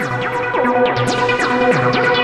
[0.00, 2.17] you.